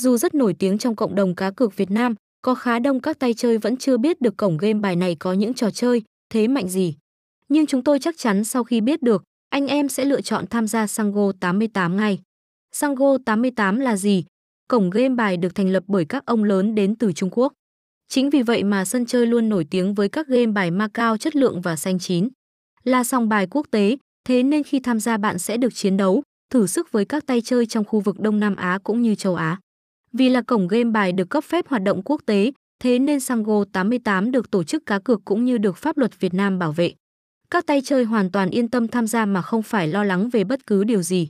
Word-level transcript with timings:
Dù 0.00 0.16
rất 0.16 0.34
nổi 0.34 0.54
tiếng 0.58 0.78
trong 0.78 0.96
cộng 0.96 1.14
đồng 1.14 1.34
cá 1.34 1.50
cược 1.50 1.76
Việt 1.76 1.90
Nam, 1.90 2.14
có 2.42 2.54
khá 2.54 2.78
đông 2.78 3.00
các 3.00 3.18
tay 3.18 3.34
chơi 3.34 3.58
vẫn 3.58 3.76
chưa 3.76 3.96
biết 3.96 4.20
được 4.20 4.36
cổng 4.36 4.58
game 4.58 4.74
bài 4.74 4.96
này 4.96 5.14
có 5.14 5.32
những 5.32 5.54
trò 5.54 5.70
chơi, 5.70 6.02
thế 6.30 6.48
mạnh 6.48 6.68
gì. 6.68 6.94
Nhưng 7.48 7.66
chúng 7.66 7.84
tôi 7.84 7.98
chắc 7.98 8.18
chắn 8.18 8.44
sau 8.44 8.64
khi 8.64 8.80
biết 8.80 9.02
được, 9.02 9.22
anh 9.50 9.66
em 9.66 9.88
sẽ 9.88 10.04
lựa 10.04 10.20
chọn 10.20 10.46
tham 10.46 10.66
gia 10.66 10.86
Sango 10.86 11.32
88 11.40 11.96
ngay. 11.96 12.18
Sango 12.72 13.18
88 13.24 13.80
là 13.80 13.96
gì? 13.96 14.24
Cổng 14.68 14.90
game 14.90 15.08
bài 15.08 15.36
được 15.36 15.54
thành 15.54 15.68
lập 15.72 15.84
bởi 15.86 16.04
các 16.04 16.26
ông 16.26 16.44
lớn 16.44 16.74
đến 16.74 16.96
từ 16.96 17.12
Trung 17.12 17.30
Quốc. 17.32 17.52
Chính 18.08 18.30
vì 18.30 18.42
vậy 18.42 18.64
mà 18.64 18.84
sân 18.84 19.06
chơi 19.06 19.26
luôn 19.26 19.48
nổi 19.48 19.66
tiếng 19.70 19.94
với 19.94 20.08
các 20.08 20.28
game 20.28 20.46
bài 20.46 20.70
Macau 20.70 21.16
chất 21.16 21.36
lượng 21.36 21.60
và 21.60 21.76
xanh 21.76 21.98
chín. 21.98 22.28
Là 22.84 23.04
sòng 23.04 23.28
bài 23.28 23.46
quốc 23.50 23.66
tế, 23.70 23.96
thế 24.28 24.42
nên 24.42 24.62
khi 24.62 24.80
tham 24.80 25.00
gia 25.00 25.16
bạn 25.16 25.38
sẽ 25.38 25.56
được 25.56 25.74
chiến 25.74 25.96
đấu, 25.96 26.22
thử 26.50 26.66
sức 26.66 26.92
với 26.92 27.04
các 27.04 27.26
tay 27.26 27.40
chơi 27.40 27.66
trong 27.66 27.84
khu 27.84 28.00
vực 28.00 28.20
Đông 28.20 28.40
Nam 28.40 28.56
Á 28.56 28.78
cũng 28.84 29.02
như 29.02 29.14
châu 29.14 29.34
Á. 29.34 29.58
Vì 30.12 30.28
là 30.28 30.42
cổng 30.42 30.68
game 30.68 30.90
bài 30.90 31.12
được 31.12 31.30
cấp 31.30 31.44
phép 31.44 31.68
hoạt 31.68 31.82
động 31.82 32.02
quốc 32.04 32.20
tế, 32.26 32.52
thế 32.82 32.98
nên 32.98 33.20
Sango 33.20 33.64
88 33.72 34.30
được 34.30 34.50
tổ 34.50 34.64
chức 34.64 34.86
cá 34.86 34.98
cược 34.98 35.20
cũng 35.24 35.44
như 35.44 35.58
được 35.58 35.76
pháp 35.76 35.98
luật 35.98 36.20
Việt 36.20 36.34
Nam 36.34 36.58
bảo 36.58 36.72
vệ. 36.72 36.92
Các 37.50 37.66
tay 37.66 37.80
chơi 37.84 38.04
hoàn 38.04 38.30
toàn 38.30 38.50
yên 38.50 38.68
tâm 38.68 38.88
tham 38.88 39.06
gia 39.06 39.26
mà 39.26 39.42
không 39.42 39.62
phải 39.62 39.88
lo 39.88 40.04
lắng 40.04 40.28
về 40.28 40.44
bất 40.44 40.66
cứ 40.66 40.84
điều 40.84 41.02
gì. 41.02 41.28